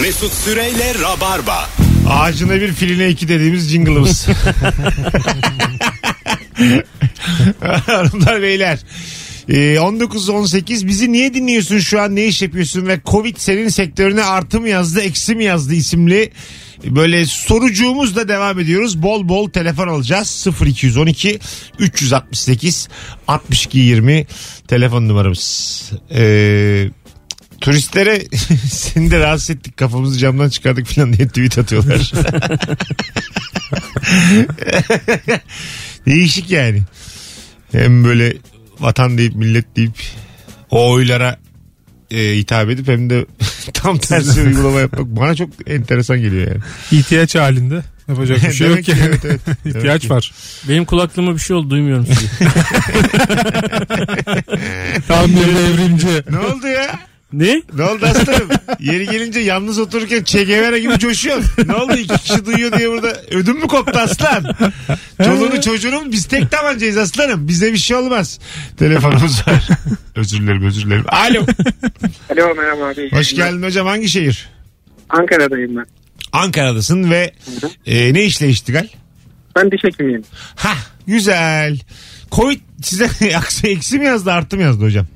[0.00, 1.68] Mesut Süreyle Rabarba.
[2.08, 4.26] Ağacına bir filine iki dediğimiz jingle'ımız.
[7.86, 8.78] Hanımlar beyler.
[9.48, 14.60] Ee, 19-18 bizi niye dinliyorsun şu an ne iş yapıyorsun ve Covid senin sektörüne artı
[14.60, 16.32] mı yazdı eksi mi yazdı isimli
[16.84, 19.02] böyle sorucuğumuzla devam ediyoruz.
[19.02, 21.38] Bol bol telefon alacağız 0212
[21.78, 22.88] 368
[23.28, 24.26] 62 20
[24.68, 25.92] telefon numaramız.
[26.14, 26.88] Ee,
[27.60, 28.24] turistlere
[28.70, 32.00] seni de rahatsız ettik kafamızı camdan çıkardık falan diye tweet atıyorlar.
[36.06, 36.82] Değişik yani.
[37.72, 38.36] Hem böyle
[38.80, 39.92] vatan deyip millet deyip
[40.70, 41.36] o oylara
[42.10, 43.26] e, hitap edip hem de
[43.74, 46.60] tam tersi uygulama yapmak bana çok enteresan geliyor yani.
[46.92, 49.10] İhtiyaç halinde yapacak bir şey Demek yok ki, yani.
[49.10, 49.40] evet, evet.
[49.64, 50.10] Demek İhtiyaç ki.
[50.10, 50.32] var.
[50.68, 52.28] Benim kulaklığıma bir şey oldu duymuyorum sizi.
[55.08, 56.22] Tam bir devrimci.
[56.30, 56.98] Ne oldu ya?
[57.38, 57.62] Ne?
[57.74, 58.48] Ne oldu aslanım?
[58.80, 61.68] Yeri gelince yalnız otururken Che Guevara gibi coşuyorsun.
[61.68, 64.56] Ne oldu iki kişi duyuyor diye burada ödüm mü koptu aslan?
[65.24, 66.12] Çoluğunu çocuğunu mu?
[66.12, 67.48] biz tek tabancayız aslanım.
[67.48, 68.40] Bize bir şey olmaz.
[68.78, 69.68] Telefonumuz var.
[70.16, 71.04] özür dilerim özür dilerim.
[71.08, 71.46] Alo.
[72.32, 73.10] Alo merhaba abi.
[73.10, 74.48] Hoş geldin hocam hangi şehir?
[75.08, 75.86] Ankara'dayım ben.
[76.32, 77.32] Ankara'dasın ve
[77.86, 78.88] e, ne işle iştigal?
[79.56, 80.22] Ben diş hekimiyim.
[80.56, 80.74] Ha
[81.06, 81.78] güzel.
[82.32, 85.06] Covid size aksi eksi mi yazdı artı mı yazdı hocam?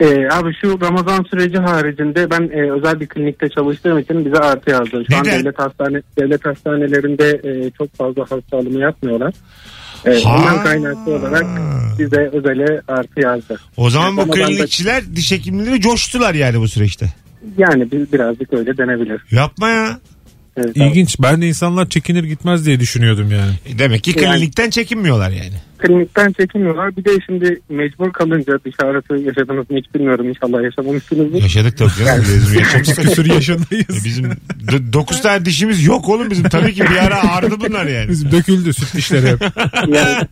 [0.00, 4.70] Ee, abi şu Ramazan süreci haricinde ben e, özel bir klinikte çalıştığım için bize artı
[4.70, 5.04] yazdı.
[5.10, 5.40] Şu an Neden?
[5.40, 9.34] devlet hastane devlet hastanelerinde e, çok fazla hasta alımı yapmıyorlar.
[10.06, 10.36] E, Ha.
[10.38, 11.44] ondan kaynaklı olarak
[11.98, 13.56] bize özele artı yazdı.
[13.76, 17.06] O zaman bu Ramazan'da- klinikçiler diş hekimleri coştular yani bu süreçte.
[17.58, 19.22] Yani biz birazcık öyle denebilir.
[19.30, 19.98] Yapma ya.
[20.56, 20.76] Evet.
[20.76, 21.16] İlginç.
[21.20, 23.52] Ben de insanlar çekinir gitmez diye düşünüyordum yani.
[23.66, 25.52] E, Demek ki Yani- klinikten çekinmiyorlar yani.
[25.78, 26.96] Klinikten çekinmiyorlar.
[26.96, 30.28] Bir de şimdi mecbur kalınca diş ağrısı yaşadınız mı hiç bilmiyorum.
[30.28, 31.42] İnşallah yaşamamışsınızdır.
[31.42, 32.24] Yaşadık tabii canım.
[32.34, 32.86] Bizim yaşadık.
[33.08, 33.90] Küsür yaşındayız.
[33.90, 34.30] E, Bizim
[34.92, 36.48] 9 tane dişimiz yok oğlum bizim.
[36.48, 38.08] Tabii ki bir ara ağrıdı bunlar yani.
[38.08, 39.40] Bizim döküldü süt dişleri hep.
[39.88, 40.26] Yani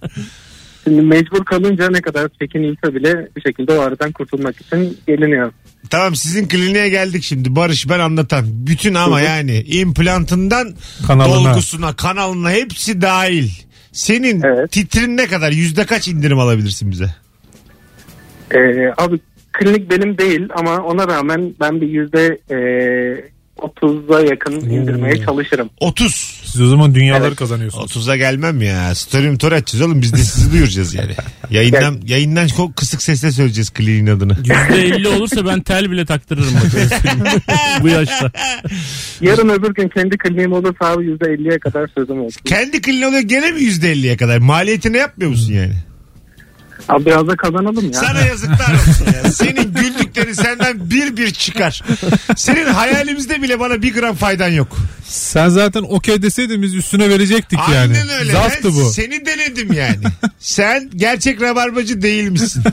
[0.84, 5.52] şimdi mecbur kalınca ne kadar çekinilse bile bir şekilde o ağrıdan kurtulmak için geliniyor.
[5.90, 7.56] Tamam sizin kliniğe geldik şimdi.
[7.56, 8.45] Barış ben anlatan.
[8.48, 10.74] Bütün ama yani implantından
[11.06, 11.50] Kanalına.
[11.50, 13.50] dolgusuna, kanalına hepsi dahil.
[13.92, 14.70] Senin Evet.
[14.72, 15.52] titrin ne kadar?
[15.52, 17.14] Yüzde kaç indirim alabilirsin bize?
[18.55, 18.58] Ee,
[18.96, 19.18] abi
[19.52, 22.56] klinik benim değil ama ona rağmen ben bir yüzde e,
[23.58, 25.70] 30'a yakın indirmeye çalışırım.
[25.80, 26.23] 30.
[26.55, 27.37] Siz o zaman dünyaları Evet.
[27.37, 27.97] kazanıyorsunuz.
[27.97, 28.95] 30'a gelmem ya.
[28.95, 30.03] Story'im tor edeceğiz oğlum.
[30.03, 31.13] Biz de sizi duyuracağız yani.
[31.51, 34.33] Yayından, yayından çok kısık sesle söyleyeceğiz kliniğin adını.
[34.33, 37.03] %50 olursa ben tel bile taktırırım bak.
[37.83, 38.33] Bu yaşta.
[39.20, 42.41] Yarın öbür gün kendi kliniğim olursa abi yüzde 50'ye kadar sözüm olsun.
[42.45, 44.39] Kendi kliniğin oluyor gene mi %50'ye kadar?
[44.39, 45.75] Maliyetini yapmıyor musun yani?
[46.89, 47.92] Abi biraz da kazanalım ya.
[48.01, 49.33] Sana yazıklar olsun ya.
[49.33, 51.83] Senin güldüklerin senden bir bir çıkar.
[52.36, 54.77] Senin hayalimizde bile bana bir gram faydan yok.
[55.05, 57.96] Sen zaten okey deseydin biz üstüne verecektik yani.
[57.96, 58.33] Aynen öyle.
[58.33, 58.90] Zaftı ben bu.
[58.90, 59.98] seni denedim yani.
[60.39, 62.63] Sen gerçek rabarbacı değil misin?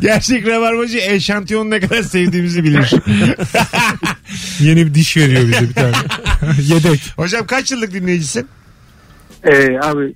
[0.00, 2.92] gerçek rabarbacı eşantiyon ne kadar sevdiğimizi bilir.
[4.60, 5.96] Yeni bir diş veriyor bize bir tane.
[6.62, 7.00] Yedek.
[7.16, 8.48] Hocam kaç yıllık dinleyicisin?
[9.44, 10.14] Ee, abi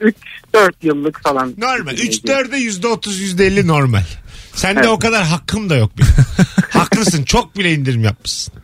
[0.00, 1.54] 3-4 yıllık falan.
[1.58, 1.92] Normal.
[1.92, 4.02] 3-4'e %30 %50 normal.
[4.54, 4.88] Sende Evet.
[4.88, 6.10] o kadar hakkım da yok benim.
[6.70, 7.24] Haklısın.
[7.24, 8.54] Çok bile indirim yapmışsın.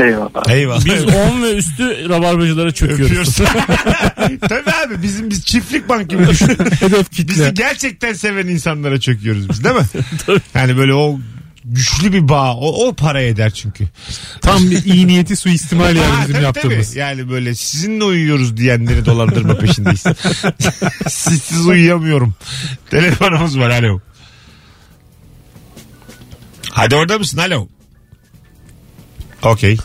[0.00, 0.48] Eyvallah.
[0.48, 0.84] Eyvallah.
[0.84, 3.36] Biz 10 ve üstü rabarbacılara çöküyoruz.
[4.48, 6.48] Tabii abi bizim biz çiftlik bank gibi düşün.
[6.80, 7.28] Hedef kitle.
[7.28, 9.82] Bizi gerçekten seven insanlara çöküyoruz biz değil mi?
[10.54, 11.20] yani böyle o
[11.74, 12.54] güçlü bir bağ.
[12.56, 13.84] O, o para eder çünkü.
[14.40, 16.88] Tam bir iyi niyeti suistimal yani bizim tabii, yaptığımız.
[16.88, 16.98] tabii.
[16.98, 20.04] Yani böyle sizinle uyuyoruz diyenleri dolandırma peşindeyiz.
[21.08, 22.34] Sizsiz uyuyamıyorum.
[22.90, 24.00] Telefonumuz var alo.
[26.70, 27.68] Hadi orada mısın alo?
[29.42, 29.76] Okey.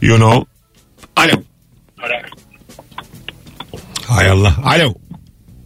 [0.00, 0.44] You know.
[1.16, 1.42] Alo.
[4.06, 4.56] Hay Allah.
[4.64, 4.94] Alo.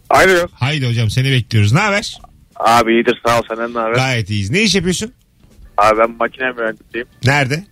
[0.09, 0.47] Alo.
[0.53, 1.73] Haydi hocam seni bekliyoruz.
[1.73, 2.17] Ne haber?
[2.55, 3.95] Abi iyidir sağ ol senden ne haber?
[3.95, 4.49] Gayet iyiyiz.
[4.49, 5.13] Ne iş yapıyorsun?
[5.83, 7.07] Abi ben makine mühendisiyim.
[7.25, 7.63] Nerede?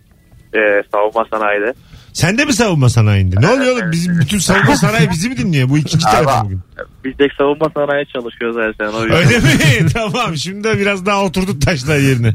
[0.54, 1.74] Ee, savunma sanayide.
[2.12, 3.36] Sen de mi savunma sanayinde?
[3.40, 3.92] Ne oluyor oğlum?
[3.92, 5.68] Bizim bütün savunma sanayi bizi mi dinliyor?
[5.68, 6.60] Bu ikinci Abi, bugün.
[7.04, 8.96] biz de savunma sanayi çalışıyoruz her sene.
[8.96, 9.18] O yüzden.
[9.18, 9.86] Öyle mi?
[9.94, 10.36] tamam.
[10.36, 12.34] Şimdi de biraz daha oturduk taşlar yerine.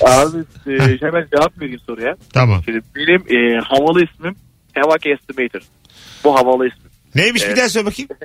[0.00, 2.16] Abi e, hemen cevap vereyim soruya.
[2.32, 2.62] Tamam.
[2.64, 4.36] Şimdi benim e, havalı ismim
[4.72, 5.60] Hevak Estimator.
[6.24, 6.90] Bu havalı ismim.
[7.14, 7.58] Neymiş bir Evet.
[7.58, 8.08] daha söyle bakayım.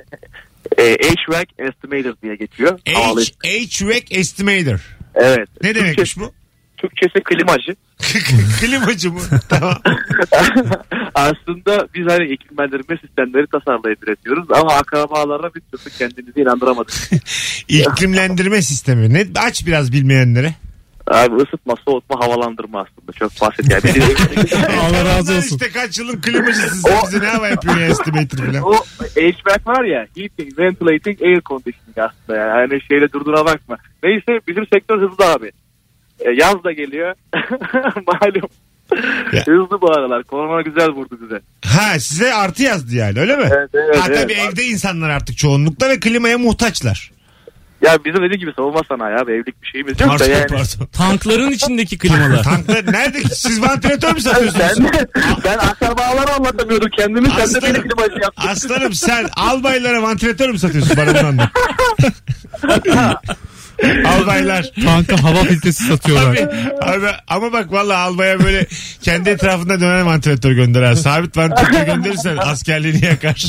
[0.78, 2.78] E, HVAC Estimator diye geçiyor.
[2.94, 3.36] Havalı ismi.
[3.50, 4.96] H HVAC Estimator.
[5.14, 5.48] Evet.
[5.62, 6.32] Ne demekmiş bu?
[6.80, 7.74] Türkçesi klimacı.
[8.60, 9.20] Klimacı mı?
[9.48, 9.74] tamam.
[11.14, 16.94] Aslında biz hani iklimlendirme sistemleri tasarlayıp üretiyoruz ama akrabalara bir türlü kendimizi inandıramadık.
[17.68, 19.14] İklimlendirme sistemi.
[19.14, 19.26] Ne?
[19.38, 20.54] Aç biraz bilmeyenlere.
[21.06, 23.12] Abi ısıtma, soğutma, havalandırma aslında.
[23.12, 24.04] Çok basit yani.
[24.80, 25.56] Allah razı olsun.
[25.56, 28.62] işte kaç yılın klimacısın sen O- bize ne hava yapıyorsun ya estimator falan.
[28.62, 28.74] o
[29.16, 32.50] HVAC var ya heating, ventilating, air conditioning aslında yani.
[32.50, 33.76] Hani şeyle durduğuna bakma.
[34.02, 35.52] Neyse bizim sektör hızlı abi.
[36.20, 37.14] E, yaz da geliyor.
[38.06, 38.50] Malum.
[39.32, 39.46] Ya.
[39.46, 40.22] Hızlı bu aralar.
[40.22, 41.40] Korona güzel vurdu bize.
[41.64, 43.48] Ha size artı yazdı yani öyle mi?
[43.56, 44.52] Evet, evet, ha, tabii evet.
[44.52, 47.10] evde insanlar artık çoğunlukla ve klimaya muhtaçlar.
[47.82, 49.32] Ya bizim dediği gibi savunma sanayi abi.
[49.32, 50.46] Evlilik bir şeyimiz yok da yani.
[50.46, 50.86] pardon.
[50.92, 52.42] Tankların içindeki klimalar.
[52.44, 53.18] Tanklar nerede?
[53.20, 54.90] Siz vantilatör mü satıyorsunuz?
[54.90, 55.06] Ben,
[55.44, 57.28] ben akrabalara anlatamıyordum kendimi.
[57.28, 57.74] Sen de Aslanım.
[57.74, 58.48] beni klimacı yaptın.
[58.48, 61.48] Aslanım sen albaylara vantilatör mü satıyorsun bana bunu anlat.
[64.06, 64.72] Albaylar.
[64.84, 66.36] Tanka hava filtresi satıyorlar.
[66.36, 66.48] Abi,
[66.82, 68.66] abi, ama bak valla albaya böyle
[69.02, 70.96] kendi etrafında dönen vantilatör gönder ha.
[70.96, 73.44] Sabit vantilatör gönderirsen askerliğini yakar.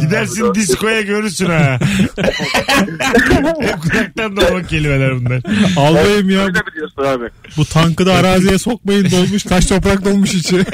[0.00, 1.78] Gidersin diskoya görürsün ha.
[3.60, 5.42] Hep kulaktan dolma kelimeler bunlar.
[5.76, 6.44] Albayım ya.
[6.96, 7.24] Abi.
[7.56, 9.42] Bu tankı da araziye sokmayın dolmuş.
[9.42, 10.64] Taş toprak dolmuş içi.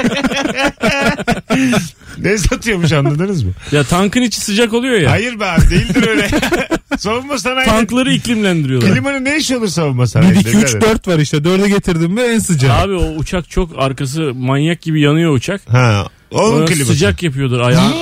[2.19, 3.53] Ne satıyormuş anladınız mı?
[3.73, 5.11] Ya tankın içi sıcak oluyor ya.
[5.11, 6.29] Hayır be abi değildir öyle.
[7.01, 7.67] Savunma sanayi.
[7.67, 8.93] Tankları iklimlendiriyorlar.
[8.93, 10.39] Klimanın ne işi olur savunma 1, sanayide?
[10.41, 11.37] 2, 3, 4 var işte.
[11.37, 12.77] 4'e getirdim mi en sıcağı.
[12.83, 15.61] Abi o uçak çok arkası manyak gibi yanıyor uçak.
[15.69, 16.07] Ha.
[16.31, 16.85] Onun O kliması.
[16.93, 17.91] sıcak yapıyordur ayağı.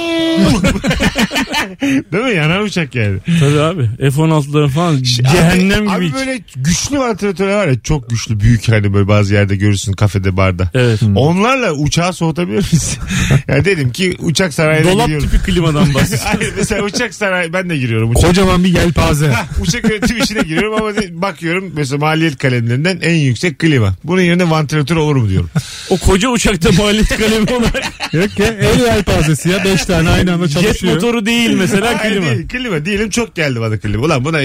[1.80, 2.34] Değil mi?
[2.34, 3.18] Yanar uçak yani.
[3.40, 3.88] Tabii abi.
[3.98, 6.16] F-16'ların falan cehennem abi, gibi.
[6.16, 10.36] Abi böyle güçlü vantilatörler var ya çok güçlü büyük hani böyle bazı yerde görürsün kafede
[10.36, 10.70] barda.
[10.74, 11.00] Evet.
[11.16, 12.98] Onlarla uçağı soğutabilir miyiz?
[13.48, 15.28] yani dedim ki uçak sarayına Dolap giriyorum.
[15.28, 16.26] tipi klimadan bahsediyorsun.
[16.38, 18.10] Hayır mesela uçak sarayi ben de giriyorum.
[18.10, 19.32] Uçak, Kocaman bir yelpaze.
[19.60, 23.94] uçak yönetim işine giriyorum ama bakıyorum mesela maliyet kalemlerinden en yüksek klima.
[24.04, 25.50] Bunun yerine vantilatör olur mu diyorum.
[25.90, 29.64] o koca uçakta maliyet kalemi olarak Yok ya el yelpazesi ya.
[29.64, 30.94] 5 tane aynı anda jet çalışıyor.
[30.94, 32.30] motoru değil mesela Hayır klima.
[32.30, 34.04] değil, klima diyelim çok geldi bana klima.
[34.04, 34.40] Ulan buna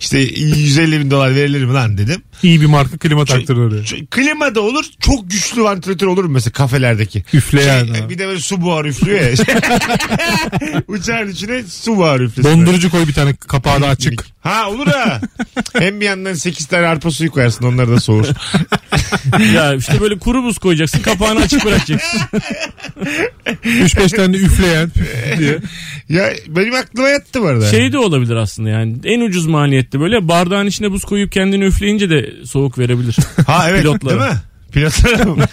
[0.00, 2.22] işte 150 bin dolar verilir mi lan dedim.
[2.42, 3.82] İyi bir marka klima taktırdı oraya.
[3.82, 7.24] Ç- Klima da olur çok güçlü vantilatör olur mu mesela kafelerdeki.
[7.32, 7.84] Üfleyen.
[7.86, 8.08] Şey, ha.
[8.10, 9.30] bir de böyle su buharı üflüyor ya.
[10.88, 12.50] Uçağın içine su buharı üflesin.
[12.50, 14.26] Dondurucu koy bir tane kapağı da açık.
[14.40, 15.20] Ha olur ha.
[15.78, 18.24] Hem bir yandan 8 tane arpa suyu koyarsın onları da soğur.
[19.54, 22.20] Ya işte böyle kuru buz koyacaksın kapağını açık bırakacaksın.
[23.64, 24.90] 3-5 tane üfleyen
[25.38, 25.58] diye.
[26.08, 27.70] ya benim aklıma yattı bu arada.
[27.70, 32.10] Şey de olabilir aslında yani en ucuz maliyette böyle bardağın içine buz koyup kendini üfleyince
[32.10, 33.16] de soğuk verebilir.
[33.46, 34.20] ha evet pilotlara.
[34.20, 34.38] değil mi?
[34.72, 35.44] Pilotlara mı?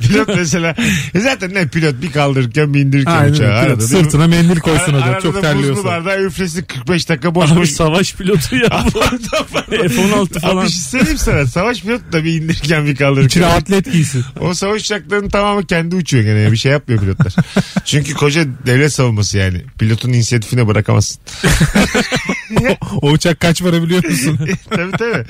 [0.00, 0.74] pilot mesela.
[1.14, 3.32] E zaten ne pilot bir kaldırırken bir indirirken Aynen.
[3.32, 3.60] uçağı.
[3.60, 3.80] pilot Arada?
[3.86, 5.04] Sırtına mendil koysun o da.
[5.04, 5.84] arada Çok da buzlu terliyorsa.
[5.84, 7.70] bardağı üflesin 45 dakika boş Abi boş.
[7.70, 9.00] savaş pilotu ya bu.
[9.00, 10.64] F-16 Abi falan.
[10.64, 11.46] bir şey söyleyeyim sana.
[11.46, 13.26] Savaş pilotu da bir indirirken bir kaldırırken.
[13.28, 14.24] İçine atlet giysin.
[14.40, 16.52] O savaş uçaklarının tamamı kendi uçuyor gene.
[16.52, 17.34] Bir şey yapmıyor pilotlar.
[17.84, 19.62] Çünkü koca devlet savunması yani.
[19.78, 21.20] Pilotun inisiyatifine bırakamazsın.
[23.02, 24.38] O uçak kaç para biliyor musun?
[24.70, 25.24] tabii tabii.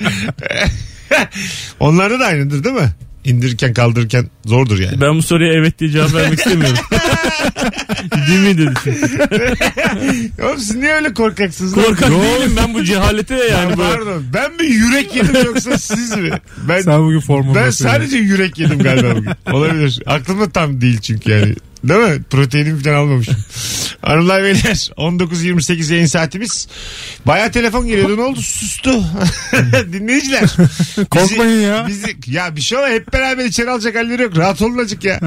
[1.79, 2.89] Onlarda da aynıdır değil mi?
[3.25, 5.01] İndirirken kaldırırken zordur yani.
[5.01, 6.77] Ben bu soruya evet diye cevap vermek istemiyorum.
[8.27, 9.17] Değil mi dedi çünkü.
[10.43, 11.77] Oğlum siz niye öyle korkaksınız?
[11.77, 11.85] lan?
[11.85, 13.89] Korkak değilim ben bu cehalete Ya yani böyle.
[13.91, 14.23] pardon.
[14.33, 16.29] Ben mi yürek yedim yoksa siz mi?
[16.69, 17.59] Ben, Sen bugün formunda.
[17.59, 19.31] ben sadece yürek yedim galiba bugün.
[19.51, 19.99] Olabilir.
[20.05, 21.55] Aklımda tam değil çünkü yani.
[21.87, 22.23] Değil mi?
[22.29, 23.35] Proteinim falan almamışım.
[24.01, 24.57] Hanımlar beyler
[24.97, 26.67] 19.28 yayın saatimiz.
[27.25, 28.91] Baya telefon geliyordu ne oldu sustu.
[29.93, 30.41] Dinleyiciler.
[30.97, 31.85] Bizi- Korkmayın ya.
[31.87, 34.37] Bizi, ya bir şey ama hep beraber içeri alacak halleri yok.
[34.37, 35.19] Rahat olun azıcık ya.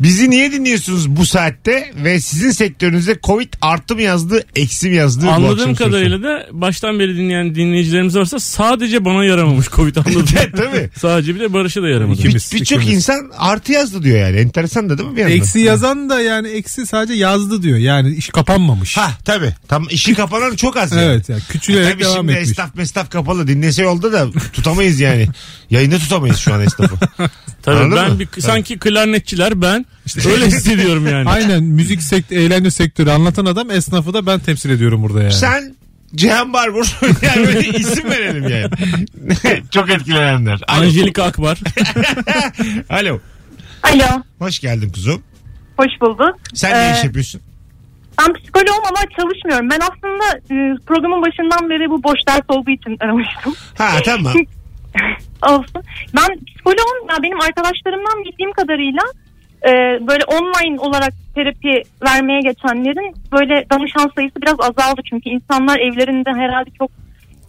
[0.00, 5.26] Bizi niye dinliyorsunuz bu saatte ve sizin sektörünüzde Covid artı mı yazdı eksi mi yazdı?
[5.26, 5.84] bu Anladığım sorusu.
[5.84, 10.24] kadarıyla da baştan beri dinleyen dinleyicilerimiz varsa sadece bana yaramamış Covid anladım.
[10.56, 10.90] Tabii.
[11.00, 12.18] sadece bir de Barış'a da yaramadı.
[12.24, 12.88] Bir- Birçok ikimiz.
[12.88, 14.36] insan artı yazdı diyor yani.
[14.36, 15.36] Enteresan da değil mi bir yandan?
[15.36, 17.78] Eksi yazan da yani eksi sadece yazdı diyor.
[17.78, 18.96] Yani iş kapanmamış.
[18.96, 19.54] Ha tabii.
[19.68, 21.02] Tam işi kapanan çok az yani.
[21.02, 22.50] Evet yani küçülerek Tabii devam şimdi etmiş.
[22.50, 23.48] esnaf mesnaf kapalı.
[23.48, 25.28] Dinlese yolda da tutamayız yani.
[25.70, 26.94] Yayında tutamayız şu an esnafı.
[27.62, 28.20] Tabii Anladın ben mı?
[28.20, 29.86] bir sanki klarnetçiler ben
[30.26, 31.28] öyle hissediyorum yani.
[31.28, 35.32] Aynen müzik sektörü, eğlence sektörü anlatan adam esnafı da ben temsil ediyorum burada yani.
[35.32, 35.74] Sen
[36.14, 36.86] Cihan Barbur
[37.22, 38.68] yani böyle isim verelim yani.
[39.70, 40.60] çok etkilenenler.
[40.68, 40.82] Alo.
[40.82, 41.58] Angelika Akbar.
[42.90, 43.20] Alo.
[43.82, 45.22] Alo, Hoş geldin kuzum.
[45.84, 46.34] Hoş bulduk.
[46.54, 47.40] Sen ne Ee, iş yapıyorsun?
[48.18, 49.70] Ben psikoloğum ama çalışmıyorum.
[49.70, 53.54] Ben aslında e, programın başından beri bu boş ders olduğu için aramıştım.
[53.78, 54.32] Ha tamam.
[55.48, 55.82] Olsun.
[56.16, 57.08] Ben psikoloğum.
[57.10, 59.02] Ya benim arkadaşlarımdan bildiğim kadarıyla
[59.64, 59.70] e,
[60.08, 65.00] böyle online olarak terapi vermeye geçenlerin böyle danışan sayısı biraz azaldı.
[65.10, 66.90] Çünkü insanlar evlerinde herhalde çok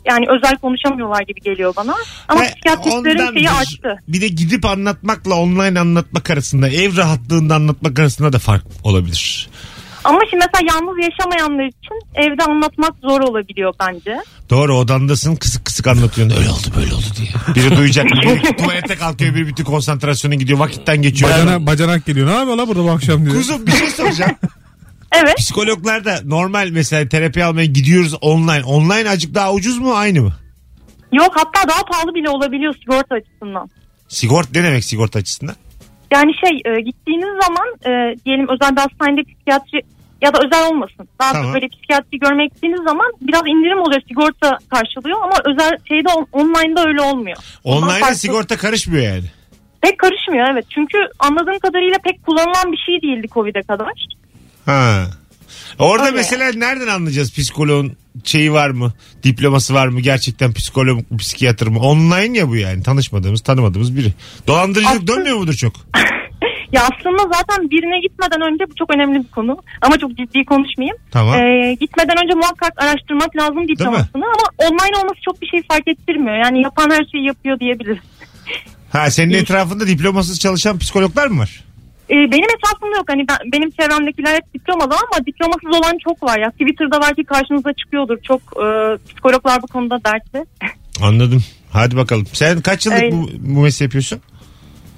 [0.06, 1.96] yani özel konuşamıyorlar gibi geliyor bana.
[2.28, 3.50] Ama Ve psikiyatristlerin şeyi ondandır.
[3.62, 4.04] arttı.
[4.08, 9.50] Bir de gidip anlatmakla online anlatmak arasında ev rahatlığında anlatmak arasında da fark olabilir.
[10.04, 14.18] Ama şimdi mesela yalnız yaşamayanlar için evde anlatmak zor olabiliyor bence.
[14.50, 16.38] Doğru odandasın kısık kısık anlatıyorsun.
[16.38, 17.56] Öyle oldu böyle oldu diye.
[17.56, 18.06] Biri duyacak.
[18.06, 19.36] Biri tuvalete kalkıyor.
[19.36, 20.60] Biri bütün konsantrasyonu gidiyor.
[20.60, 21.32] Vakitten geçiyor.
[21.32, 22.28] Bacana, bacanak geliyor.
[22.28, 23.36] Ne yapıyor la burada bu akşam diyor.
[23.36, 24.32] Kuzum bir şey soracağım.
[25.13, 25.36] Evet.
[25.38, 28.63] Psikologlar da normal mesela terapi almaya gidiyoruz online.
[28.65, 30.34] Online acık daha ucuz mu aynı mı?
[31.12, 33.70] Yok hatta daha pahalı bile olabiliyor sigorta açısından.
[34.08, 35.55] Sigort ne demek sigorta açısından?
[36.13, 39.82] Yani şey e, gittiğiniz zaman e, diyelim özel bir hastanede psikiyatri
[40.22, 41.08] ya da özel olmasın.
[41.22, 41.53] Daha Tamam.
[41.53, 46.88] böyle psikiyatri görmeye gittiğiniz zaman biraz indirim oluyor sigorta karşılıyor ama özel şeyde on- online'da
[46.88, 47.38] öyle olmuyor.
[47.63, 48.15] Ondan farklı.
[48.15, 49.25] sigorta karışmıyor yani.
[49.82, 50.65] Pek karışmıyor evet.
[50.70, 54.05] Çünkü anladığım kadarıyla pek kullanılan bir şey değildi Covid'e kadar.
[54.65, 55.08] Ha.
[55.79, 56.15] Orada Öyle.
[56.15, 57.93] mesela nereden anlayacağız psikoloğun
[58.24, 58.93] şeyi var mı?
[59.24, 60.00] Diploması var mı?
[60.01, 61.79] Gerçekten psikolog mu, psikiyatr mı?
[61.79, 62.84] Online ya bu yani.
[62.84, 64.13] Tanışmadığımız, tanımadığımız biri.
[64.48, 65.74] Dolandırıcılık Aslında- dönmüyor mudur çok?
[66.72, 69.58] Ya aslında zaten birine gitmeden önce bu çok önemli bir konu.
[69.82, 70.98] Ama çok ciddi konuşmayayım.
[71.12, 71.36] Tamam.
[71.39, 76.36] Ee, gitmeden önce muhakkak araştırmak lazım diplomasını ama online olması çok bir şey fark ettirmiyor.
[76.46, 78.03] Yani yapan her şeyi yapıyor diyebiliriz.
[78.91, 81.63] Ha senin etrafında diplomasız çalışan psikologlar mı var?
[82.10, 83.06] Ee, benim etrafımda yok.
[83.08, 86.52] Hani ben, benim çevremdekiler hep diplomalı ama diplomasız olan çok var ya.
[86.52, 88.18] Twitter'da belki karşınıza çıkıyordur.
[88.24, 88.68] Çok e,
[89.08, 90.46] psikologlar bu konuda dertli.
[91.02, 91.44] Anladım.
[91.72, 92.26] Hadi bakalım.
[92.34, 93.12] Sen kaç yıllık Öyle.
[93.12, 94.22] bu, bu mesleği yapıyorsun?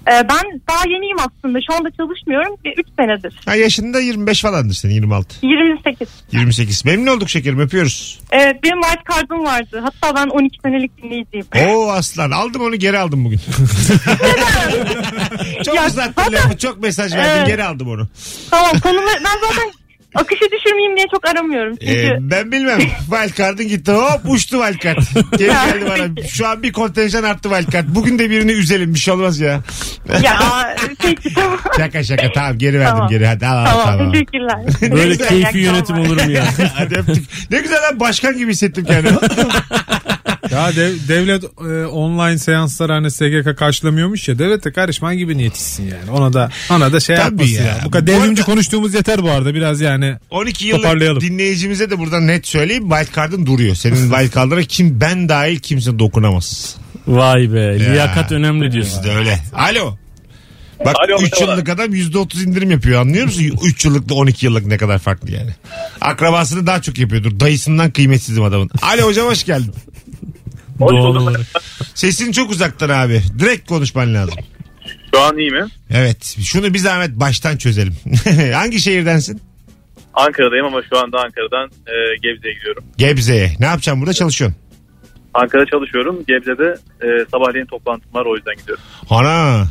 [0.08, 1.60] Ee, ben daha yeniyim aslında.
[1.70, 2.56] Şu anda çalışmıyorum.
[2.66, 3.40] 3 senedir.
[3.46, 5.36] Ha yaşında 25 falandır senin 26.
[5.46, 6.10] 28.
[6.32, 6.86] 28.
[6.86, 8.20] Memnun olduk şekerim öpüyoruz.
[8.32, 9.84] Evet benim wild card'ım vardı.
[9.84, 11.46] Hatta ben 12 senelik dinleyiciyim.
[11.70, 13.40] Oo aslan aldım onu geri aldım bugün.
[15.66, 17.48] çok Ya uzattın zaten- lafı çok mesaj verdin Evet.
[17.48, 18.08] geri aldım onu.
[18.52, 19.72] Tamam konumu ben zaten
[20.15, 21.75] akışı düşürmeyeyim diye çok aramıyorum.
[21.81, 22.79] Çünkü Ee, ben bilmem.
[23.10, 24.98] Wildcard'ın gitti hop uçtu wildcard.
[25.38, 26.27] Geri geldi bana.
[26.27, 27.86] Şu an bir kontenjan arttı wildcard.
[27.88, 29.60] Bugün de birini üzelim bir şey olmaz ya.
[30.24, 30.39] ya
[31.01, 31.60] peki tamam.
[31.77, 33.10] Şaka şaka tamam geri verdim Tamam.
[33.10, 34.12] geri hadi al, al, tamam, tamam.
[34.12, 34.57] teşekkürler.
[34.95, 36.43] Böyle keyfi yönetim olur mu ya?
[36.75, 37.24] hadi öptük.
[37.51, 39.17] Ne güzel lan başkan gibi hissettim kendimi.
[40.52, 46.12] Ya dev- devlet e, online seanslar hani SGK karşılamıyormuş ya devlete karışman gibi niyetlisin yani.
[46.12, 47.64] Ona da ona da şey Tabii yapmasın ya.
[47.64, 47.80] ya.
[47.86, 50.16] Bu kadar devrimci arada- konuştuğumuz yeter bu arada biraz yani.
[50.30, 51.22] 12 yıllık Toparlayalım.
[51.22, 52.90] dinleyicimize de buradan net söyleyeyim.
[52.90, 53.75] Wildcard'ın duruyor.
[53.75, 56.75] Senin wildcard'ına kim ben dahil kimse dokunamaz.
[57.08, 59.00] Vay be liyakat önemli diyorsun.
[59.04, 59.40] Bizde öyle.
[59.54, 59.96] Alo.
[60.86, 61.52] Bak Alo, 3 merhaba.
[61.52, 63.60] yıllık adam %30 indirim yapıyor anlıyor musun?
[63.64, 65.50] 3 yıllıkla 12 yıllık ne kadar farklı yani.
[66.02, 67.40] Akrabasını daha çok yapıyordur.
[67.40, 68.70] Dayısından kıymetsizim adamın.
[68.82, 69.74] Alo hocam hoş geldin.
[70.79, 71.41] Doğal olarak.
[71.96, 73.22] Sesin çok uzaktan abi.
[73.39, 74.36] Direkt konuşman lazım.
[75.15, 75.65] Şu an iyi mi?
[75.89, 76.36] Evet.
[76.46, 77.96] Şunu bir zahmet baştan çözelim.
[78.53, 79.41] Hangi şehirdensin?
[80.13, 82.84] Ankara'dayım ama şu anda Ankara'dan e, Gebze'ye gidiyorum.
[82.98, 83.51] Gebze'ye.
[83.60, 84.58] Ne yapacaksın burada çalışıyorsun?
[85.34, 86.24] Ankara'da çalışıyorum.
[86.27, 88.84] Gebze'de e, sabahleyin toplantım var o yüzden gidiyorum.
[89.10, 89.65] Ana.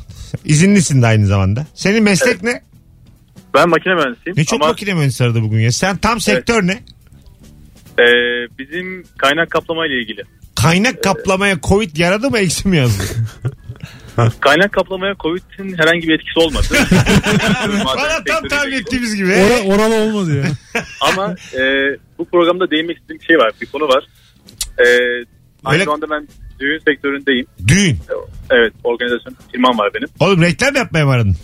[0.44, 1.66] İzinlisin de aynı zamanda.
[1.74, 2.62] Senin meslek ne?
[3.54, 5.72] Ben makine mühendisiyim Ne çok ama makine mühendisi aradı bugün ya.
[5.72, 6.72] Sen tam sektör ne?
[7.98, 8.04] e,
[8.58, 10.22] bizim kaynak kaplama ile ilgili.
[10.64, 13.02] Kaynak kaplamaya Covid yaradı mı eksi mi yazdı?
[14.40, 16.66] Kaynak kaplamaya Covid'in herhangi bir etkisi olmadı.
[17.84, 19.32] Bana tam tahmin ettiğimiz gibi.
[19.32, 20.44] Ora, oralı olmadı ya.
[21.00, 21.62] Ama e,
[22.18, 23.52] bu programda değinmek istediğim bir şey var.
[23.60, 24.04] Bir konu var.
[24.78, 24.84] E,
[25.64, 26.28] aynı Öyle- zamanda ben
[26.60, 27.46] düğün sektöründeyim.
[27.68, 27.98] Düğün.
[28.50, 30.08] Evet organizasyon firmam var benim.
[30.20, 31.36] Oğlum reklam yapmaya mı aradın?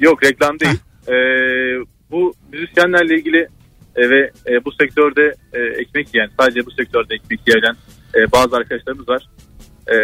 [0.00, 0.78] Yok reklam değil.
[1.08, 1.14] E,
[2.10, 3.48] bu müzisyenlerle ilgili
[3.96, 7.76] e, ve e, bu sektörde e, ekmek yiyen sadece bu sektörde ekmek yiyen
[8.14, 9.28] e, bazı arkadaşlarımız var.
[9.86, 9.96] E,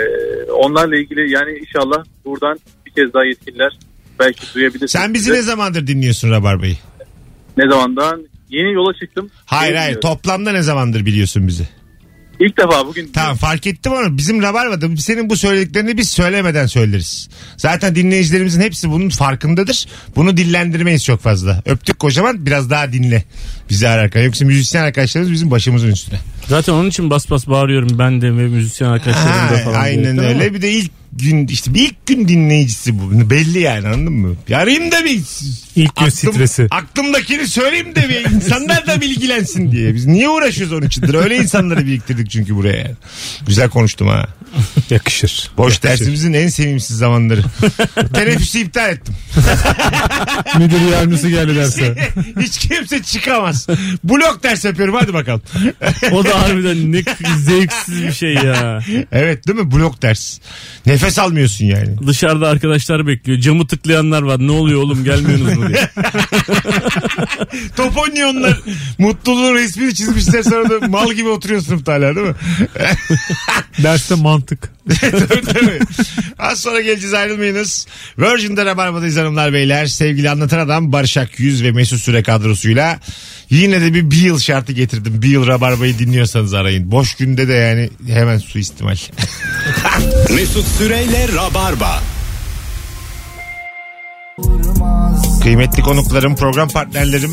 [0.52, 3.78] onlarla ilgili yani inşallah buradan bir kez daha yetkililer
[4.18, 4.88] belki duyabilir.
[4.88, 6.76] Sen bizi ne zamandır dinliyorsun Rabarba'yı?
[7.58, 9.30] ne zamandan yeni yola çıktım.
[9.44, 11.68] Hayır hayır toplamda ne zamandır biliyorsun bizi?
[12.40, 17.28] İlk defa bugün Tamam fark ettim ama bizim Rabarba'da senin bu söylediklerini biz söylemeden söyleriz.
[17.56, 19.86] Zaten dinleyicilerimizin hepsi bunun farkındadır.
[20.16, 21.62] Bunu dillendirmeyiz çok fazla.
[21.66, 23.24] Öptük kocaman biraz daha dinle
[23.70, 24.22] bizi ararken.
[24.22, 26.18] Yoksa müzisyen arkadaşlarımız bizim başımızın üstüne.
[26.48, 29.80] Zaten onun için bas bas bağırıyorum ben de ve müzisyen arkadaşlarım da Ha, falan.
[29.80, 30.28] aynen diye.
[30.28, 30.54] öyle.
[30.54, 33.30] Bir de ilk gün işte bir ilk gün dinleyicisi bu.
[33.30, 34.36] Belli yani anladın mı?
[34.48, 35.20] Yarayım da bir
[35.76, 36.66] İlk gün stresi.
[36.70, 39.94] Aklımdakini söyleyeyim de bir insanlar da bilgilensin diye.
[39.94, 41.14] Biz niye uğraşıyoruz onun içindir?
[41.14, 42.90] Öyle insanları biriktirdik çünkü buraya.
[43.46, 44.26] Güzel konuştum ha.
[44.90, 45.50] Yakışır.
[45.56, 47.42] Boş dersimizin en sevimsiz zamanları.
[48.14, 49.14] Teneffüsü iptal ettim.
[50.58, 52.12] Müdür yardımcısı geldi derse.
[52.40, 53.66] Hiç kimse çıkamaz.
[54.04, 55.42] Blok ders yapıyorum hadi bakalım.
[56.12, 57.02] O da harbiden ne
[57.38, 58.80] zevksiz bir şey ya.
[59.12, 59.70] evet değil mi?
[59.70, 60.38] Blok ders.
[60.86, 62.06] Nefes almıyorsun yani.
[62.06, 63.40] Dışarıda arkadaşlar bekliyor.
[63.40, 64.38] Camı tıklayanlar var.
[64.38, 65.90] Ne oluyor oğlum gelmiyorsunuz mu diye.
[67.76, 68.58] Top oynuyorlar.
[68.98, 72.34] Mutluluğun resmini çizmişler sonra da mal gibi oturuyor sınıfta hala değil mi?
[73.82, 74.70] Derste mantık mantık.
[75.00, 75.78] tabii, tabii.
[76.38, 77.86] Az sonra geleceğiz ayrılmayınız.
[78.18, 79.86] Virgin'de Rabarba'dayız hanımlar beyler.
[79.86, 83.00] Sevgili anlatan adam Barış Akyüz ve Mesut Süre kadrosuyla
[83.50, 85.22] yine de bir bir yıl şartı getirdim.
[85.22, 86.90] Bir yıl Rabarba'yı dinliyorsanız arayın.
[86.90, 88.96] Boş günde de yani hemen suistimal.
[90.30, 92.02] Mesut Süreyle Rabarba.
[95.42, 97.32] Kıymetli konuklarım, program partnerlerim.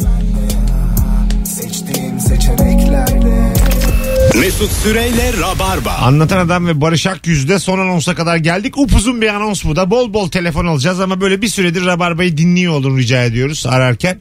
[4.39, 5.91] Mesut Süreyle Rabarba.
[5.91, 8.77] Anlatan Adam ve Barış Akyüz'de son anonsa kadar geldik.
[8.77, 9.91] Upuzun bir anons bu da.
[9.91, 14.19] Bol bol telefon alacağız ama böyle bir süredir Rabarba'yı dinliyor olun rica ediyoruz ararken.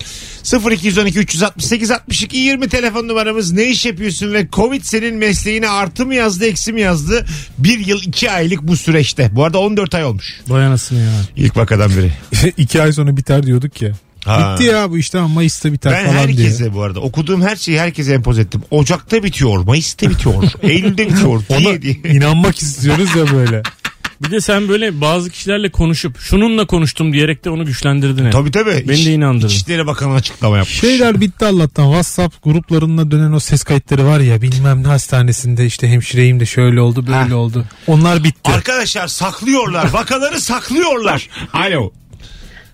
[0.71, 3.53] 0212 368 62 20 telefon numaramız.
[3.53, 7.27] Ne iş yapıyorsun ve Covid senin mesleğine artı mı yazdı eksi mi yazdı?
[7.59, 9.31] Bir yıl iki aylık bu süreçte.
[9.33, 10.41] Bu arada 14 ay olmuş.
[10.49, 11.13] Vay anasını ya.
[11.37, 12.13] İlk vakadan beri.
[12.57, 13.93] İki ay sonra biter diyorduk ya.
[14.25, 14.53] Ha.
[14.55, 16.37] Bitti ya bu işte ama Mayıs'ta biter Ben falan diye.
[16.47, 18.63] herkese bu arada okuduğum her şeyi herkese empoze ettim.
[18.71, 21.95] Ocak'ta bitiyor, Mayıs'ta bitiyor, Eylül'de bitiyor Ona diye diye.
[22.17, 23.63] inanmak istiyoruz ya böyle.
[24.23, 28.31] Bir de sen böyle bazı kişilerle konuşup şununla konuştum diyerek de onu güçlendirdin.
[28.31, 28.85] Tabii tabii.
[28.89, 29.47] Beni de inandırdın.
[29.49, 30.81] İçişleri Bakanı açıklama yapmış.
[30.81, 31.85] Şeyler bitti Allah'tan.
[31.85, 36.81] WhatsApp gruplarına dönen o ses kayıtları var ya bilmem ne hastanesinde işte hemşireyim de şöyle
[36.81, 37.35] oldu böyle Ha.
[37.37, 37.65] oldu.
[37.87, 38.51] Onlar bitti.
[38.53, 39.91] Arkadaşlar saklıyorlar.
[39.93, 41.29] Vakaları saklıyorlar.
[41.53, 41.93] Alo.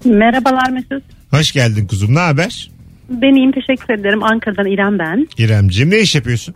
[0.05, 1.03] Merhabalar Mesut.
[1.31, 2.15] Hoş geldin kuzum.
[2.15, 2.71] Ne haber?
[3.11, 4.23] Ben iyiyim teşekkür ederim.
[4.23, 5.29] Ankara'dan İrem ben.
[5.39, 6.55] İremciğim ne iş yapıyorsun?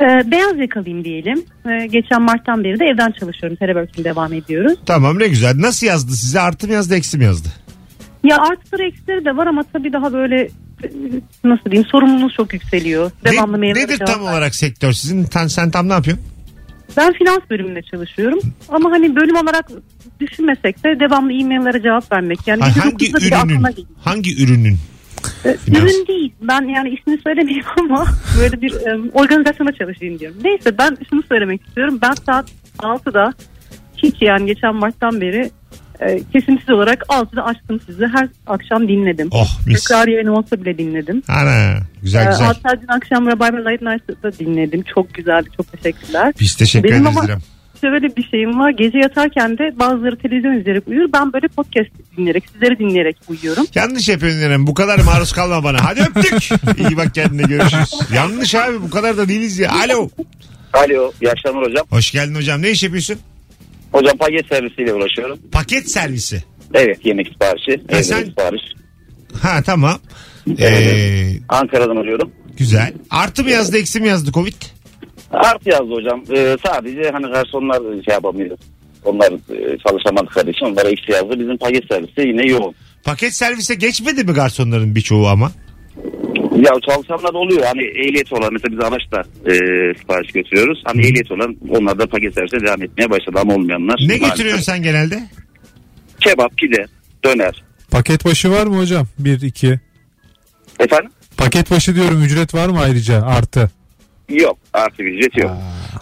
[0.00, 1.44] Ee, beyaz yakalıyım diyelim.
[1.68, 3.56] Ee, geçen Mart'tan beri de evden çalışıyorum.
[3.56, 4.78] Telework'ün devam ediyoruz.
[4.86, 5.60] Tamam ne güzel.
[5.60, 6.40] Nasıl yazdı size?
[6.40, 7.48] Artı mı yazdı eksi mi yazdı?
[8.24, 10.40] Ya artıları eksileri de var ama tabii daha böyle
[10.84, 10.88] e,
[11.44, 13.10] nasıl diyeyim sorumluluğunuz çok yükseliyor.
[13.24, 15.24] Devamlı Ne- nedir tam ver- olarak sektör sizin?
[15.24, 16.26] Sen, sen tam ne yapıyorsun?
[16.96, 18.38] Ben finans bölümünde çalışıyorum.
[18.68, 19.66] Ama hani bölüm olarak
[20.20, 22.38] düşünmesek de devamlı e-maillere cevap vermek.
[22.46, 23.66] Yani Ha, hangi 9'da bile ürünün?
[24.04, 24.76] Hangi ürünün?
[25.44, 25.56] Ee.
[25.68, 26.32] Ürün değil.
[26.42, 28.06] Ben yani ismini söylemeyeyim ama
[28.40, 30.38] böyle bir e, organizasyona çalışayım diyorum.
[30.44, 31.98] Neyse ben şunu söylemek istiyorum.
[32.02, 33.32] Ben saat 6'da
[33.96, 35.50] hiç yani geçen Mart'tan beri
[36.00, 38.06] e, kesintisiz olarak 6'da açtım sizi.
[38.06, 39.28] Her akşam dinledim.
[39.30, 39.84] Oh mis.
[39.84, 41.22] Tekrar yayın olsa bile dinledim.
[41.28, 42.46] Ana güzel Ee, güzel.
[42.46, 44.82] hatta dün akşam Rabarba Late Night'da dinledim.
[44.94, 45.48] Çok güzeldi.
[45.56, 46.34] Çok teşekkürler.
[46.40, 47.38] Biz teşekkür Benim ederiz ama- İrem.
[47.80, 48.70] Şöyle bir şeyim var.
[48.70, 51.08] Gece yatarken de bazıları televizyon izleyerek uyuyor.
[51.12, 53.64] Ben böyle podcast dinleyerek, sizleri dinleyerek uyuyorum.
[53.74, 54.66] Yanlış yapıyorsun İrem.
[54.66, 55.84] Bu kadar maruz kalma bana.
[55.84, 56.50] Hadi öptük.
[56.88, 57.90] İyi bak kendine görüşürüz.
[58.14, 59.72] Yanlış abi bu kadar da değiliz ya.
[59.72, 60.08] Alo.
[60.72, 61.86] Alo, iyi akşamlar hocam.
[61.90, 62.62] Hoş geldin hocam.
[62.62, 63.16] Ne iş yapıyorsun?
[63.92, 65.38] Hocam paket servisiyle uğraşıyorum.
[65.52, 66.44] Paket servisi.
[66.74, 68.62] Evet, yemek siparişi, evde sen- sipariş.
[69.42, 69.98] Ha tamam.
[70.58, 72.30] Ee, Ankara'dan arıyorum.
[72.56, 72.92] güzel.
[73.10, 74.54] Artı mı yazdı eksi mi yazdı Covid?
[75.30, 76.22] Artı yazdı hocam.
[76.36, 78.58] Ee, sadece hani garsonlar şey yapamıyor.
[79.04, 81.40] Onlar e, çalışamadıkları için onlara eksi yazdı.
[81.40, 82.74] Bizim paket servisi yine yoğun.
[83.04, 85.52] Paket servise geçmedi mi garsonların birçoğu ama?
[86.56, 87.62] Ya çalışanlar oluyor.
[87.64, 89.54] Hani ehliyet olan mesela biz araçta e,
[89.98, 90.82] sipariş götürüyoruz.
[90.84, 93.96] Hani ehliyet olan onlar da paket servise devam etmeye başladı ama olmayanlar.
[94.00, 94.30] Ne maalesef.
[94.30, 95.22] götürüyorsun sen genelde?
[96.20, 96.86] Kebap, pide,
[97.24, 97.64] döner.
[97.90, 99.06] Paket başı var mı hocam?
[99.18, 99.80] 1 2.
[100.80, 101.10] Efendim?
[101.36, 103.70] Paket başı diyorum ücret var mı ayrıca artı?
[104.30, 104.58] Yok.
[104.72, 105.50] Artı bir ücret yok.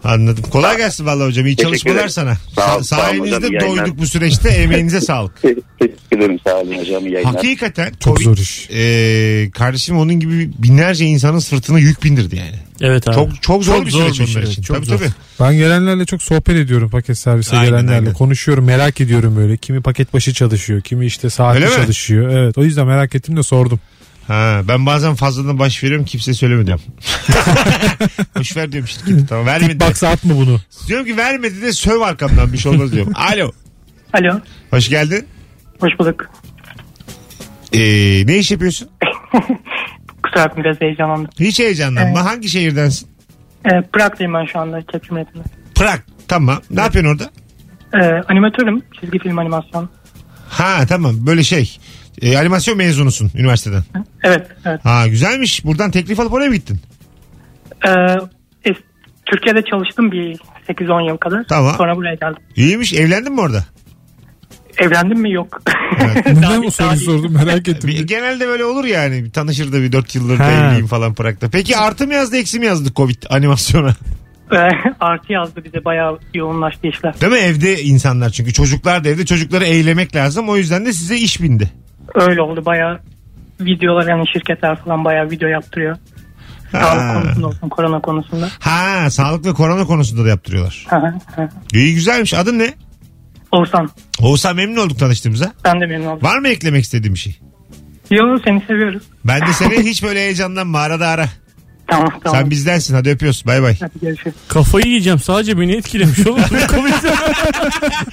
[0.05, 0.45] Anladım.
[0.51, 1.47] Kolay gelsin vallahi hocam.
[1.47, 2.11] İyi Teşekkür çalışmalar ederim.
[2.11, 2.37] sana.
[2.55, 3.85] Sağ ol, Sa- sağ ol sayenizde iyi yayınlar.
[3.87, 4.49] doyduk bu süreçte.
[4.49, 5.43] Emeğinize sağlık.
[5.43, 6.39] Teşekkür ederim.
[6.47, 7.07] Sağ olun hocam.
[7.07, 7.35] İyi yayınlar.
[7.35, 8.69] Hakikaten Çok Covid zor iş.
[8.71, 12.57] e, kardeşim onun gibi binlerce insanın sırtına yük bindirdi yani.
[12.81, 13.15] Evet abi.
[13.15, 14.63] Çok çok zor Çok bir zor süreç bir onlar şey, için.
[14.63, 14.99] çok tabii zor.
[14.99, 15.09] tabii.
[15.41, 17.97] Ben gelenlerle çok sohbet ediyorum paket servise Aynen, gelenlerle.
[17.99, 18.13] aynen.
[18.13, 19.57] Konuşuyorum merak ediyorum böyle.
[19.57, 21.73] Kimi paket başı çalışıyor kimi işte saatli Öyle mi?
[21.77, 22.29] çalışıyor.
[22.29, 23.81] Evet o yüzden merak ettim de sordum.
[24.29, 26.83] Ha, ben bazen fazladan baş veriyorum kimseye söylemediyorum.
[28.39, 29.81] Boş ver diyorum şirketi tamam vermedi.
[29.81, 30.59] Bak saat mı bunu?
[30.89, 33.13] Diyorum ki vermedi de söv arkamdan bir şey olmaz diyorum.
[33.33, 33.51] Alo.
[34.13, 34.41] Alo.
[34.71, 35.27] Hoş geldin.
[35.81, 36.31] Hoş bulduk.
[37.73, 37.79] Ee,
[38.27, 38.89] ne iş yapıyorsun?
[40.23, 41.31] Kusura bakmayın biraz heyecanlandım.
[41.41, 42.25] Hiç heyecanlanma.
[42.25, 43.09] Hangi şehirdensin?
[43.67, 45.43] Ee, Prag'dayım ben şu anda Çek Cumhuriyeti'nde.
[45.75, 46.01] Prag.
[46.29, 46.61] Tamam.
[46.71, 47.31] Ne yapıyorsun orada?
[47.95, 48.83] Ee, animatörüm.
[49.01, 49.89] Çizgi film animasyon.
[50.49, 51.79] Ha tamam böyle şey.
[52.23, 53.83] Ee, animasyon mezunusun üniversiteden.
[54.25, 54.47] Evet.
[54.65, 54.81] evet.
[54.85, 55.65] Ha güzelmiş.
[55.65, 56.81] Buradan teklif alıp oraya mı gittin?
[57.87, 57.89] Ee,
[58.65, 58.83] es-
[59.27, 61.45] Türkiye'de çalıştım bir 8-10 yıl kadar.
[61.49, 61.75] Tamam.
[61.77, 62.43] Sonra buraya geldim.
[62.57, 62.93] İyiymiş.
[62.93, 63.65] Evlendin mi orada?
[64.79, 65.33] Evlendim mi?
[65.33, 65.63] Yok.
[66.27, 67.91] Neden bu soruyu sordum merak ettim.
[67.91, 69.25] Bir- genelde böyle olur yani.
[69.25, 70.51] Bir tanışır da bir 4 yıldır da Ha.
[70.69, 71.49] evliyim falan Prag'da.
[71.51, 73.95] Peki artı mı yazdı eksi mi yazdı Covid animasyona?
[74.53, 74.57] Ee,
[75.01, 77.21] Artı yazdı bize bayağı yoğunlaştı işler.
[77.21, 77.39] Değil mi?
[77.39, 80.49] Evde insanlar çünkü çocuklar da evde çocukları eylemek lazım.
[80.49, 81.71] O yüzden de size iş bindi.
[82.15, 83.01] Öyle oldu bayağı
[83.61, 85.97] videolar yani şirketler falan bayağı video yaptırıyor.
[86.73, 87.21] Sağlık Ha.
[87.23, 88.49] konusunda olsun korona konusunda.
[88.61, 90.87] ha sağlık ve korona konusunda da yaptırıyorlar.
[91.73, 92.35] İyi güzelmiş.
[92.35, 92.75] Adın ne?
[93.53, 95.53] Oğuzhan Oğuzhan memnun olduk tanıştığımıza.
[95.65, 96.23] ben de memnun oldum.
[96.29, 97.39] Var mı eklemek istediğin bir şey?
[98.11, 99.03] Yo seni seviyoruz.
[99.25, 101.29] Ben de seni hiç böyle heyecanlanma arada ara.
[101.87, 102.41] Tamam tamam.
[102.41, 103.77] Sen bizdensin hadi öpüyoruz bay bay.
[103.81, 104.35] Hadi görüşürüz.
[104.49, 106.41] Kafayı yiyeceğim sadece beni etkilemiş oğlum.
[106.71, 106.93] Covid.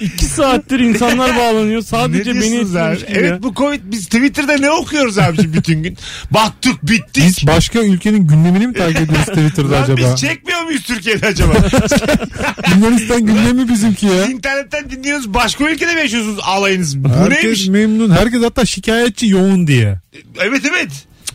[0.00, 2.92] İki saattir insanlar bağlanıyor Ne sadece beni diyorsunuz abi?
[2.94, 3.30] etkilemiş gibi ya.
[3.32, 5.96] Evet bu Covid biz Twitter'da ne okuyoruz abi şimdi bütün gün?
[6.30, 7.24] Baktık bittik.
[7.24, 9.96] Biz başka ülkenin gündemini mi takip ediyoruz Twitter'da Lan acaba?
[9.96, 11.52] biz çekmiyor muyuz Türkiye'de acaba?
[12.76, 14.26] Yunanistan gündemi bizimki ya.
[14.26, 15.34] İnternetten dinliyoruz.
[15.34, 16.98] Başka ülkede mi yaşıyorsunuz alayınız?
[17.04, 17.36] Bu neymiş?
[17.36, 18.10] Herkes memnun.
[18.10, 19.98] Herkes hatta şikayetçi yoğun diye.
[20.40, 20.90] Evet evet.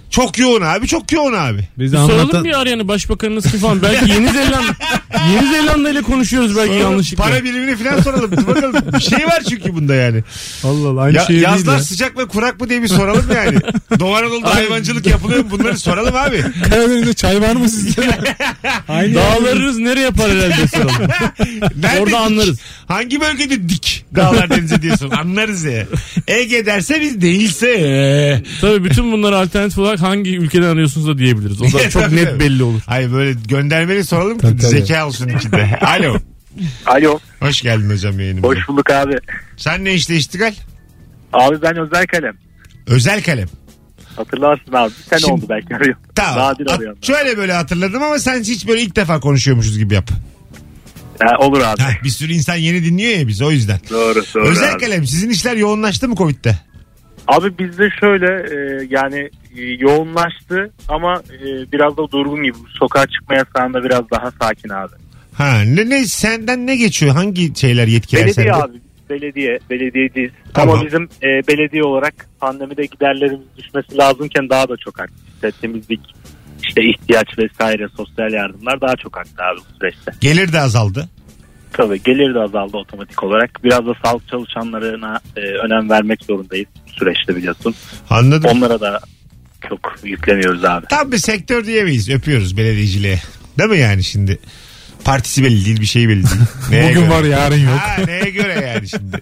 [0.10, 0.88] Çok yoğun abi.
[0.88, 1.68] Çok yoğun abi.
[1.80, 3.82] Biz de Soralım bir ara yani başbakanınız kim falan.
[3.82, 4.76] Belki Yeni Zelanda
[5.34, 7.24] Yeni Zelanda ile konuşuyoruz belki Soralım, yanlışlıkla.
[7.24, 8.32] Para birimini falan soralım.
[8.32, 8.76] Dur bakalım.
[8.98, 10.24] Bir şey var çünkü bunda yani.
[10.64, 11.84] Allah Allah aynı Ya, şey değil yazlar ya.
[11.84, 13.58] sıcak ve kurak mı diye bir soralım yani.
[14.00, 15.52] Doğu Anadolu'da hayvancılık yapılıyor mu?
[15.52, 16.44] Bunları soralım abi.
[16.70, 18.02] Karadeniz'de çay var mı sizde?
[18.90, 21.08] aynı Dağlarınız nereye paralel soralım.
[21.82, 22.16] Nerede Orada dik?
[22.16, 22.60] anlarız.
[22.88, 25.86] Hangi bölgede dik dağlar denize diyorsun anlarız ya.
[26.28, 27.68] Ege derse biz değilse.
[27.72, 28.44] ee.
[28.62, 31.62] Tabii bütün bunları alternatif olarak hangi ülkeden arıyorsunuz da diyebiliriz.
[31.62, 32.82] O da çok net belli olur.
[32.86, 34.70] Hayır böyle göndermeli soralım ki Tabii, tabii.
[34.82, 35.80] zeka olsun içinde.
[35.82, 36.18] Alo.
[36.86, 37.20] Alo.
[37.40, 38.48] Hoş geldin hocam yayınımıza.
[38.48, 39.16] Hoş bulduk abi.
[39.58, 40.54] Sen ne işle iştigal?
[41.34, 42.38] Abi ben özel kalem.
[42.88, 43.48] Özel kalem.
[44.16, 44.92] Hatırlarsın abi.
[45.10, 46.02] Sene Şimdi- oldu belki arıyorum.
[46.16, 46.38] Tamam.
[46.54, 46.98] Nadir At- arıyorum.
[47.02, 50.10] şöyle böyle hatırladım ama sen hiç böyle ilk defa konuşuyormuşuz gibi yap.
[51.20, 51.82] Ha, olur abi.
[51.82, 53.80] Heh, bir sürü insan yeni dinliyor ya biz o yüzden.
[53.90, 54.82] Doğru doğru Özel abi.
[54.86, 56.56] kalem sizin işler yoğunlaştı mı Covid'de?
[57.28, 62.58] Abi bizde şöyle e, yani e, yoğunlaştı ama e, biraz da durgun gibi.
[62.80, 64.94] Sokağa çıkma yasağında biraz daha sakin abi.
[65.34, 67.16] Ha ne, ne senden ne geçiyor?
[67.16, 68.64] Hangi şeyler yetkiler Belediye sende?
[68.64, 68.78] abi.
[69.10, 70.32] Belediye, belediyeciyiz.
[70.54, 70.76] Tamam.
[70.76, 75.14] Ama bizim e, belediye olarak pandemide giderlerimiz düşmesi lazımken daha da çok arttı.
[75.36, 76.02] İşte temizlik,
[76.64, 80.12] işte ihtiyaç vesaire, sosyal yardımlar daha çok arttı abi bu süreçte.
[80.22, 81.10] Gelir de azaldı.
[81.74, 83.64] Tabii gelir de azaldı otomatik olarak.
[83.64, 86.68] Biraz da sağlık çalışanlarına e, önem vermek zorundayız
[87.00, 87.76] süreçte biliyorsun.
[88.10, 88.52] Anladım.
[88.54, 89.00] Onlara da
[89.70, 90.86] çok yükleniyoruz abi.
[90.90, 92.10] Tam bir sektör diyemeyiz.
[92.10, 93.20] Öpüyoruz belediyeciliğe.
[93.60, 94.40] Değil mi yani şimdi?
[95.04, 96.42] Partisi belli değil bir şey belli değil.
[96.70, 97.10] Neye Bugün göre?
[97.10, 97.80] var yarın yok.
[97.80, 99.22] Ha, neye göre yani şimdi?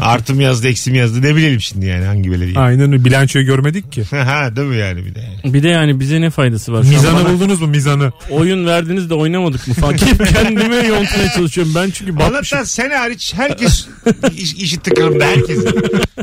[0.00, 2.58] Artım yazdı eksim yazdı ne bilelim şimdi yani hangi belediye?
[2.58, 3.04] Aynen öyle.
[3.04, 4.04] Bilançoyu görmedik ki.
[4.10, 5.54] ha değil mi yani bir de yani.
[5.54, 6.82] Bir de yani bize ne faydası var?
[6.82, 8.12] Şu an Mizanı bana buldunuz mu mizanı?
[8.30, 9.96] Oyun verdiniz de oynamadık mı falan.
[9.96, 11.72] Kendime yontmaya çalışıyorum.
[11.76, 12.58] Ben çünkü batmışım.
[12.58, 13.86] Anlatan sene hariç herkes
[14.36, 15.58] iş, işi tıkırında herkes.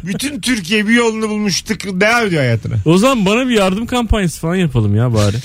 [0.03, 2.75] Bütün Türkiye bir yolunu bulmuş tık, devam ediyor hayatına.
[2.86, 5.38] O zaman bana bir yardım kampanyası falan yapalım ya bari.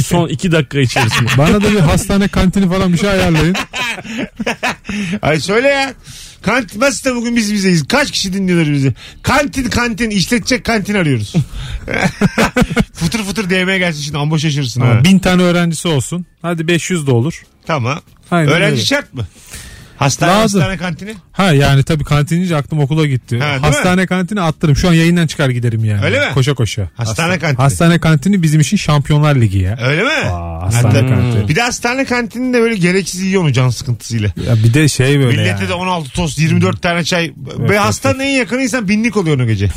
[0.02, 1.30] Son iki dakika içerisinde.
[1.38, 3.56] Bana da bir hastane kantini falan bir şey ayarlayın.
[5.22, 5.94] Ay söyle ya.
[6.44, 7.88] Kantin nasıl da bugün biz bizeyiz.
[7.88, 8.94] Kaç kişi dinliyorlar bizi?
[9.22, 11.32] Kantin kantin işletecek kantin arıyoruz.
[12.94, 15.04] fıtır fıtır DM'ye gelsin şimdi amba şaşırırsın ha.
[15.04, 16.26] Bin tane öğrencisi olsun.
[16.42, 17.42] Hadi 500 de olur.
[17.66, 18.00] Tamam.
[18.30, 18.84] Aynen Öğrenci öyle.
[18.84, 19.26] şart mı?
[19.98, 20.60] Hastane, Lazım.
[20.60, 21.14] hastane kantini.
[21.32, 23.38] Ha yani tabii kantinince aklım okula gitti.
[23.38, 24.76] Ha, Hastane kantini attırım.
[24.76, 26.04] Şu an yayından çıkar giderim yani.
[26.04, 26.34] Öyle mi?
[26.34, 26.88] Koşa koşa.
[26.94, 27.56] Hastane kantini.
[27.62, 29.78] Hastane kantini bizim için Şampiyonlar Ligi ya.
[29.82, 30.10] Öyle mi?
[30.10, 31.48] Aa, hastane Hatta- kantini.
[31.48, 34.28] Bir de hastane kantininde böyle gereksiz yiyor onu can sıkıntısıyla.
[34.48, 35.68] Ya bir de şey böyle Millete yani.
[35.68, 37.32] de 16 tost 24 tane çay.
[37.58, 39.68] Ve hastanın en yakını insan binlik oluyor onu gece.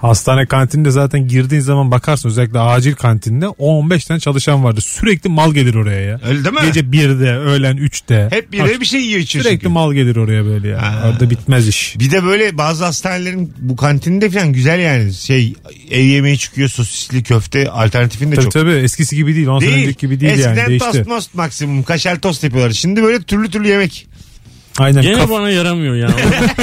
[0.00, 4.82] Hastane kantininde zaten girdiğin zaman bakarsın özellikle acil kantinde 10-15 tane çalışan vardır.
[4.82, 6.20] Sürekli mal gelir oraya ya.
[6.28, 6.60] Öyle değil mi?
[6.66, 8.28] Gece 1'de, öğlen 3'te.
[8.30, 9.72] Hep birileri bir şey yiyor içiyor Sürekli çünkü.
[9.72, 10.82] mal gelir oraya böyle ya.
[10.82, 11.08] Ha.
[11.12, 11.96] Orada bitmez iş.
[11.98, 15.14] Bir de böyle bazı hastanelerin bu kantinde falan güzel yani.
[15.14, 15.54] Şey
[15.90, 18.52] ev yemeği çıkıyor sosisli köfte alternatifin de Tabii çok.
[18.52, 19.46] tabii eskisi gibi değil.
[19.46, 19.82] 10 sene Değil.
[19.82, 20.92] önceki gibi değil Eskiden yani değişti.
[20.92, 22.70] tost most maksimum kaşar tost yapıyorlar.
[22.72, 24.06] Şimdi böyle türlü türlü yemek.
[24.78, 25.02] Aynen.
[25.02, 26.08] Gene Kaf- bana yaramıyor ya.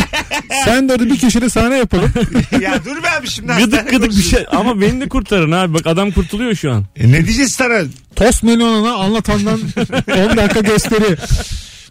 [0.66, 2.12] Sen de orada bir köşede sahne yapalım.
[2.62, 4.46] ya dur be abi şimdi gıdık gıdık bir şey.
[4.52, 5.74] Ama beni de kurtarın abi.
[5.74, 6.86] Bak adam kurtuluyor şu an.
[6.96, 7.80] E ne diyeceğiz sana?
[8.16, 9.60] Tost milyonuna anlatandan
[10.32, 11.18] 10 dakika gösteri.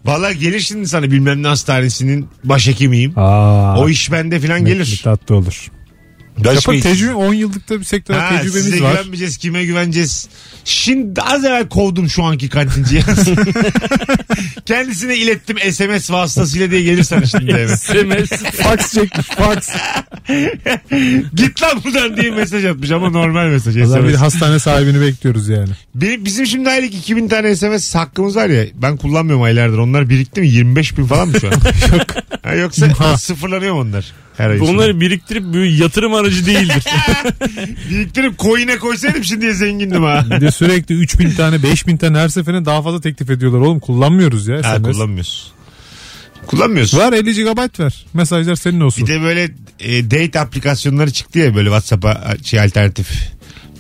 [0.04, 3.18] Valla gelir şimdi sana bilmem ne hastanesinin başhekimiyim.
[3.18, 5.00] Aa, O iş bende falan gelir.
[5.04, 5.70] Tatlı olur.
[6.44, 8.90] Başka Yapın tecrübe 10 yıllık da bir sektör Ha, size tecrübemiz var.
[8.92, 10.28] güvenmeyeceğiz kime güveneceğiz.
[10.64, 13.02] Şimdi az evvel kovdum şu anki kantinciyi.
[14.66, 17.76] Kendisine ilettim SMS vasıtasıyla diye gelir sana şimdi eve.
[17.76, 18.42] SMS.
[18.42, 19.68] fax çekmiş fax.
[21.34, 23.74] Git lan buradan diye mesaj atmış ama normal mesaj.
[23.74, 24.20] Zaman bir SMS.
[24.20, 25.70] hastane sahibini bekliyoruz yani.
[25.94, 28.64] Benim, bizim şimdi aylık 2000 tane SMS hakkımız var ya.
[28.74, 29.78] Ben kullanmıyorum aylardır.
[29.78, 30.48] Onlar birikti mi?
[30.48, 31.52] 25 bin falan mı şu an?
[31.96, 32.06] Yok.
[32.42, 33.18] Ha, yoksa Ha.
[33.18, 34.12] sıfırlanıyor mu onlar?
[34.36, 34.68] Her ay içinde?
[34.72, 36.84] Bunları biriktirip bir yatırım aracı değildir.
[37.90, 40.24] Biriktirip coin'e koysaydım şimdiye zengindim ha.
[40.30, 43.58] Bir de sürekli 3000 tane 5000 tane her seferinde daha fazla teklif ediyorlar.
[43.60, 44.56] Oğlum kullanmıyoruz ya.
[44.64, 44.82] ha SMS.
[44.82, 45.52] kullanmıyorsun.
[46.46, 46.98] Kullanmıyorsun.
[46.98, 48.06] Var 50 GB ver.
[48.14, 49.06] Mesajlar senin olsun.
[49.06, 49.48] Bir de böyle
[49.80, 53.08] e, date aplikasyonları çıktı ya böyle WhatsApp'a şey alternatif.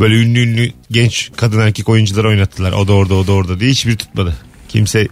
[0.00, 2.72] Böyle ünlü ünlü genç kadın erkek oyuncuları oynattılar.
[2.72, 4.36] O da orada o da orada diye hiçbiri tutmadı.
[4.68, 5.08] Kimse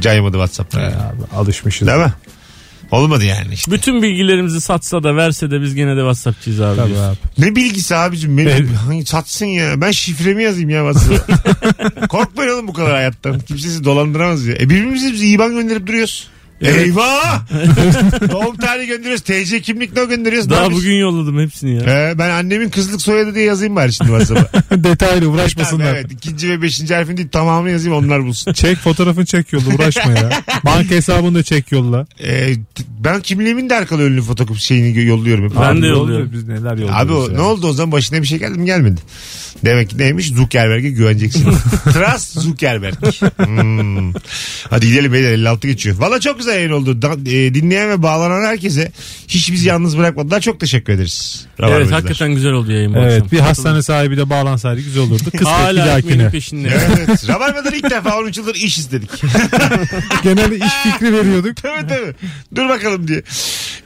[0.00, 0.80] caymadı WhatsApp'ta.
[0.80, 1.88] Abi, alışmışız.
[1.88, 2.12] Değil mi?
[2.90, 3.72] Olmadı yani işte.
[3.72, 6.76] Bütün bilgilerimizi satsa da verse de biz gene de WhatsApp'çıyız abi.
[6.76, 7.16] Tabii abi.
[7.38, 8.38] Ne bilgisi abicim?
[8.38, 9.80] Benim, hangi satsın ya.
[9.80, 12.06] Ben şifremi yazayım ya WhatsApp'a.
[12.08, 13.40] Korkmayın oğlum bu kadar hayattan.
[13.40, 14.54] Kimse sizi dolandıramaz ya.
[14.54, 16.28] E birbirimize biz IBAN gönderip duruyoruz.
[16.62, 16.86] Evet.
[16.86, 17.40] Eyvah!
[18.32, 19.20] Doğum tarihi gönderiyoruz.
[19.20, 20.50] TC kimlik ne gönderiyoruz.
[20.50, 20.84] Daha yapıyoruz?
[20.84, 21.80] bugün yolladım hepsini ya.
[21.82, 24.76] He, ben annemin kızlık soyadı diye yazayım bari şimdi WhatsApp'a.
[24.84, 25.94] Detaylı uğraşmasınlar.
[25.94, 26.12] evet.
[26.12, 28.52] İkinci ve beşinci harfini değil tamamını yazayım onlar bulsun.
[28.52, 30.30] Çek fotoğrafını çek yolla uğraşma ya.
[30.64, 32.06] Banka hesabını da çek yolla.
[32.20, 35.44] Ee, t- ben kimliğimin de arkalı önlü fotokopi şeyini yolluyorum.
[35.44, 35.56] hep.
[35.56, 36.30] Ben Abi de yolluyorum.
[36.32, 37.34] Biz neler yolluyoruz Abi o, ya.
[37.34, 39.00] ne oldu o zaman başına bir şey geldi mi gelmedi.
[39.64, 41.44] Demek ki neymiş Zuckerberg'e güveneceksin.
[41.84, 42.94] Trust Zuckerberg.
[43.36, 44.12] Hmm.
[44.70, 45.96] Hadi gidelim beyler 56 geçiyor.
[45.98, 47.02] Valla çok güzel yayın oldu.
[47.02, 48.92] Da- e, dinleyen ve bağlanan herkese
[49.28, 50.40] hiç bizi yalnız bırakmadılar.
[50.40, 51.46] Çok teşekkür ederiz.
[51.48, 51.92] Evet Rabarbacılar.
[52.00, 53.10] hakikaten güzel oldu yayın bu akşam.
[53.12, 55.24] Evet bir hastane sahibi de bağlansaydı güzel olurdu.
[55.24, 56.30] Kısmet bir Hala ekmeğinin dahakine.
[56.30, 56.68] peşinde.
[56.98, 57.28] Evet.
[57.28, 59.10] Rabarba'dan ilk defa 13 yıldır iş istedik.
[60.22, 61.56] Genelde iş fikri veriyorduk.
[61.62, 62.14] tabii tabii.
[62.54, 63.22] Dur bakalım diye.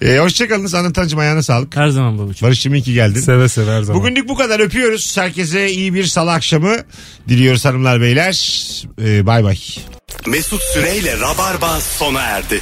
[0.02, 0.74] Ee, hoşçakalınız.
[0.74, 1.76] Anlatancım ayağına sağlık.
[1.76, 2.46] Her zaman babacığım.
[2.48, 3.20] Barış'cığım iyi ki geldin.
[3.20, 4.02] Seve seve her zaman.
[4.02, 5.16] Bugünlük bu kadar öpüyoruz.
[5.16, 6.76] Herkese iyi bir salı akşamı
[7.28, 8.32] diliyoruz hanımlar beyler.
[9.02, 9.58] Ee, bay bay.
[10.26, 12.60] Mesut Süreyle Rabarba sona erdi.